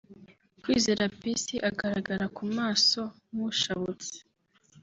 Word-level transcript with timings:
Kwizera 0.61 1.03
Peace 1.19 1.57
agaragara 1.69 2.25
ku 2.35 2.43
maso 2.57 3.01
nk’ushabutse 3.31 4.15